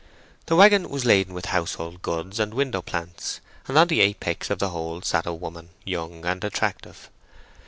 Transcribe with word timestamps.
The 0.47 0.55
waggon 0.55 0.89
was 0.89 1.05
laden 1.05 1.35
with 1.35 1.45
household 1.45 2.01
goods 2.01 2.39
and 2.39 2.55
window 2.55 2.81
plants, 2.81 3.39
and 3.67 3.77
on 3.77 3.87
the 3.87 4.01
apex 4.01 4.49
of 4.49 4.57
the 4.57 4.69
whole 4.69 5.03
sat 5.03 5.27
a 5.27 5.33
woman, 5.35 5.69
young 5.85 6.25
and 6.25 6.43
attractive. 6.43 7.11